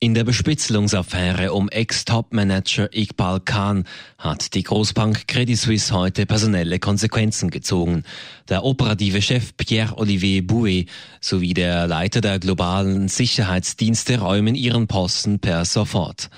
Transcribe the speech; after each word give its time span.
In 0.00 0.14
der 0.14 0.22
Bespitzelungsaffäre 0.22 1.52
um 1.52 1.68
Ex-Top-Manager 1.68 2.88
Iqbal 2.96 3.40
Khan 3.40 3.82
hat 4.16 4.54
die 4.54 4.62
Großbank 4.62 5.26
Credit 5.26 5.58
Suisse 5.58 5.92
heute 5.92 6.24
personelle 6.24 6.78
Konsequenzen 6.78 7.50
gezogen. 7.50 8.04
Der 8.48 8.62
operative 8.62 9.20
Chef 9.20 9.56
Pierre-Olivier 9.56 10.46
Bouet 10.46 10.86
sowie 11.20 11.52
der 11.52 11.88
Leiter 11.88 12.20
der 12.20 12.38
globalen 12.38 13.08
Sicherheitsdienste 13.08 14.20
räumen 14.20 14.54
ihren 14.54 14.86
Posten 14.86 15.40
per 15.40 15.64
sofort. 15.64 16.30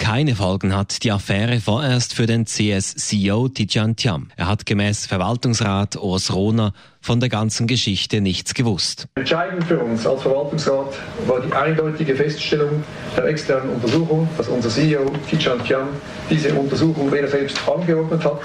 Keine 0.00 0.34
Folgen 0.34 0.74
hat 0.74 1.04
die 1.04 1.12
Affäre 1.12 1.60
vorerst 1.60 2.14
für 2.14 2.24
den 2.24 2.46
CS-CEO 2.46 3.48
Tijan 3.48 3.96
Tiam. 3.96 4.28
Er 4.34 4.48
hat 4.48 4.64
gemäß 4.64 5.04
Verwaltungsrat 5.04 5.96
Urs 5.96 6.34
Rohner 6.34 6.72
von 7.02 7.20
der 7.20 7.28
ganzen 7.28 7.66
Geschichte 7.66 8.22
nichts 8.22 8.54
gewusst. 8.54 9.08
Entscheidend 9.16 9.62
für 9.64 9.78
uns 9.78 10.06
als 10.06 10.22
Verwaltungsrat 10.22 10.94
war 11.26 11.40
die 11.42 11.52
eindeutige 11.52 12.16
Feststellung 12.16 12.82
der 13.14 13.26
externen 13.26 13.74
Untersuchung, 13.74 14.26
dass 14.38 14.48
unser 14.48 14.70
CEO 14.70 15.04
Tijan 15.28 15.62
Tiam 15.64 15.88
diese 16.30 16.54
Untersuchung 16.54 17.12
weder 17.12 17.28
selbst 17.28 17.60
angeordnet 17.68 18.24
hat, 18.24 18.40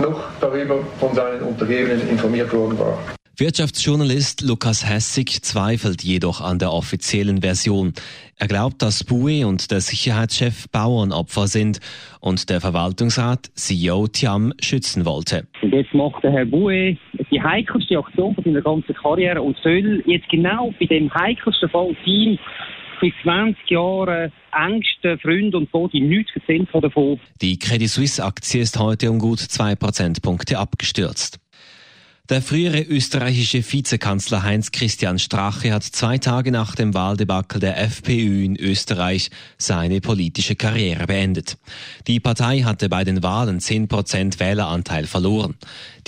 noch 0.00 0.24
darüber 0.40 0.78
von 0.98 1.14
seinen 1.14 1.42
Untergebenen 1.42 2.08
informiert 2.08 2.50
worden 2.54 2.78
war. 2.78 2.98
Wirtschaftsjournalist 3.38 4.40
Lukas 4.40 4.88
Hessig 4.88 5.42
zweifelt 5.42 6.02
jedoch 6.02 6.40
an 6.40 6.58
der 6.58 6.72
offiziellen 6.72 7.42
Version. 7.42 7.92
Er 8.38 8.48
glaubt, 8.48 8.80
dass 8.80 9.04
Bui 9.04 9.44
und 9.44 9.70
der 9.70 9.82
Sicherheitschef 9.82 10.70
Bauernopfer 10.70 11.46
sind 11.46 11.80
und 12.20 12.48
der 12.48 12.62
Verwaltungsrat 12.62 13.50
CEO 13.52 14.06
Tiam 14.06 14.54
schützen 14.62 15.04
wollte. 15.04 15.46
Und 15.60 15.74
jetzt 15.74 15.92
macht 15.92 16.24
der 16.24 16.32
Herr 16.32 16.46
Bui 16.46 16.96
die 17.30 17.42
heikelste 17.42 17.98
Aktion 17.98 18.34
von 18.34 18.42
seiner 18.42 18.62
ganzen 18.62 18.94
Karriere 18.94 19.42
und 19.42 19.58
soll 19.62 20.02
jetzt 20.06 20.30
genau 20.30 20.72
bei 20.80 20.86
dem 20.86 21.12
heikelsten 21.12 21.68
Fall 21.68 21.94
Team 22.04 22.38
seit 23.02 23.12
20 23.22 23.68
Jahren 23.68 24.32
engsten 24.52 25.18
Freund 25.18 25.54
und 25.54 25.70
Body 25.70 26.00
nichts 26.00 26.32
erzählt 26.34 26.68
davon. 26.72 27.20
Die 27.42 27.58
Credit 27.58 27.88
Suisse 27.90 28.24
Aktie 28.24 28.62
ist 28.62 28.78
heute 28.78 29.10
um 29.10 29.18
gut 29.18 29.40
zwei 29.40 29.74
Prozentpunkte 29.74 30.58
abgestürzt. 30.58 31.38
Der 32.28 32.42
frühere 32.42 32.82
österreichische 32.82 33.62
Vizekanzler 33.62 34.42
Heinz 34.42 34.72
Christian 34.72 35.20
Strache 35.20 35.72
hat 35.72 35.84
zwei 35.84 36.18
Tage 36.18 36.50
nach 36.50 36.74
dem 36.74 36.92
Wahldebakel 36.92 37.60
der 37.60 37.80
FPÖ 37.80 38.44
in 38.44 38.56
Österreich 38.56 39.30
seine 39.58 40.00
politische 40.00 40.56
Karriere 40.56 41.06
beendet. 41.06 41.56
Die 42.08 42.18
Partei 42.18 42.62
hatte 42.62 42.88
bei 42.88 43.04
den 43.04 43.22
Wahlen 43.22 43.60
10% 43.60 44.40
Wähleranteil 44.40 45.06
verloren. 45.06 45.54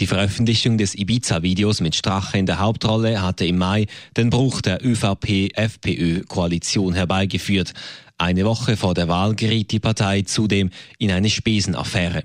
Die 0.00 0.08
Veröffentlichung 0.08 0.76
des 0.76 0.96
Ibiza-Videos 0.96 1.80
mit 1.80 1.94
Strache 1.94 2.36
in 2.36 2.46
der 2.46 2.58
Hauptrolle 2.58 3.22
hatte 3.22 3.46
im 3.46 3.58
Mai 3.58 3.86
den 4.16 4.30
Bruch 4.30 4.60
der 4.60 4.84
ÖVP-FPÖ-Koalition 4.84 6.94
herbeigeführt. 6.94 7.74
Eine 8.16 8.44
Woche 8.44 8.76
vor 8.76 8.94
der 8.94 9.06
Wahl 9.06 9.36
geriet 9.36 9.70
die 9.70 9.78
Partei 9.78 10.22
zudem 10.22 10.70
in 10.98 11.12
eine 11.12 11.30
Spesenaffäre. 11.30 12.24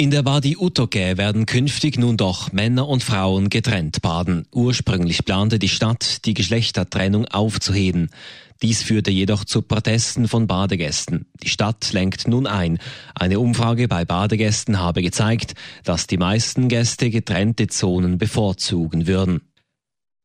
In 0.00 0.10
der 0.10 0.24
Wadi 0.24 0.56
Utoke 0.56 1.18
werden 1.18 1.44
künftig 1.44 1.98
nun 1.98 2.16
doch 2.16 2.52
Männer 2.52 2.88
und 2.88 3.04
Frauen 3.04 3.50
getrennt 3.50 4.00
baden. 4.00 4.46
Ursprünglich 4.50 5.26
plante 5.26 5.58
die 5.58 5.68
Stadt, 5.68 6.24
die 6.24 6.32
Geschlechtertrennung 6.32 7.26
aufzuheben. 7.26 8.08
Dies 8.62 8.82
führte 8.82 9.10
jedoch 9.10 9.44
zu 9.44 9.60
Protesten 9.60 10.26
von 10.26 10.46
Badegästen. 10.46 11.26
Die 11.42 11.50
Stadt 11.50 11.92
lenkt 11.92 12.26
nun 12.26 12.46
ein. 12.46 12.78
Eine 13.14 13.40
Umfrage 13.40 13.88
bei 13.88 14.06
Badegästen 14.06 14.78
habe 14.78 15.02
gezeigt, 15.02 15.52
dass 15.84 16.06
die 16.06 16.16
meisten 16.16 16.68
Gäste 16.68 17.10
getrennte 17.10 17.66
Zonen 17.66 18.16
bevorzugen 18.16 19.06
würden. 19.06 19.42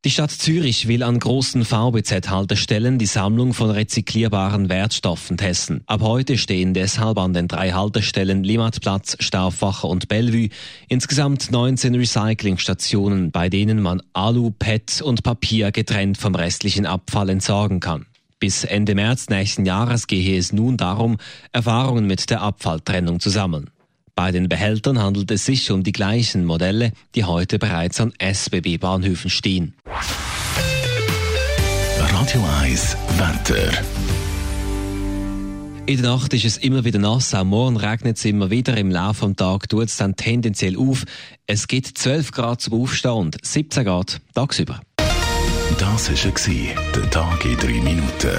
Die 0.04 0.10
Stadt 0.12 0.30
Zürich 0.30 0.86
will 0.86 1.02
an 1.02 1.18
großen 1.18 1.64
VBZ-Haltestellen 1.64 2.96
die 2.96 3.06
Sammlung 3.06 3.54
von 3.54 3.70
rezyklierbaren 3.70 4.68
Wertstoffen 4.68 5.36
testen. 5.36 5.82
Ab 5.86 6.00
heute 6.02 6.38
stehen 6.38 6.74
deshalb 6.74 7.18
an 7.18 7.32
den 7.32 7.48
drei 7.48 7.72
Haltestellen 7.72 8.44
Limmatplatz, 8.44 9.16
Stauffacher 9.18 9.88
und 9.88 10.06
Bellevue 10.06 10.50
insgesamt 10.88 11.50
19 11.50 11.96
Recyclingstationen, 11.96 13.32
bei 13.32 13.48
denen 13.48 13.82
man 13.82 14.00
Alu, 14.12 14.52
PET 14.52 15.02
und 15.02 15.24
Papier 15.24 15.72
getrennt 15.72 16.18
vom 16.18 16.36
restlichen 16.36 16.86
Abfall 16.86 17.30
entsorgen 17.30 17.80
kann. 17.80 18.06
Bis 18.38 18.62
Ende 18.62 18.94
März 18.94 19.28
nächsten 19.28 19.64
Jahres 19.64 20.06
gehe 20.06 20.38
es 20.38 20.52
nun 20.52 20.76
darum, 20.76 21.16
Erfahrungen 21.52 22.06
mit 22.06 22.30
der 22.30 22.42
Abfalltrennung 22.42 23.18
zu 23.18 23.30
sammeln. 23.30 23.70
Bei 24.18 24.32
den 24.32 24.48
Behältern 24.48 24.98
handelt 24.98 25.30
es 25.30 25.44
sich 25.44 25.70
um 25.70 25.82
die 25.82 25.92
gleichen 25.92 26.46
Modelle, 26.46 26.92
die 27.14 27.24
heute 27.24 27.58
bereits 27.58 28.00
an 28.00 28.14
SBB-Bahnhöfen 28.18 29.28
stehen. 29.28 29.74
Radio 31.98 32.42
1 32.62 32.96
Wetter. 33.18 33.70
In 35.84 36.00
der 36.00 36.10
Nacht 36.12 36.32
ist 36.32 36.46
es 36.46 36.56
immer 36.56 36.84
wieder 36.84 36.98
nass, 36.98 37.34
am 37.34 37.48
Morgen 37.48 37.76
regnet 37.76 38.16
es 38.16 38.24
immer 38.24 38.48
wieder, 38.48 38.78
im 38.78 38.90
Laufe 38.90 39.26
des 39.26 39.36
Tages 39.36 39.68
tut 39.68 39.84
es 39.84 39.98
dann 39.98 40.16
tendenziell 40.16 40.78
auf. 40.78 41.04
Es 41.46 41.68
gibt 41.68 41.98
12 41.98 42.32
Grad 42.32 42.62
zum 42.62 42.80
Aufstehen 42.80 43.12
und 43.12 43.36
17 43.42 43.84
Grad 43.84 44.22
tagsüber. 44.34 44.80
Das 45.78 46.10
war 46.10 46.82
der 46.94 47.10
Tag 47.10 47.44
in 47.44 47.56
3 47.58 47.66
Minuten. 47.82 48.38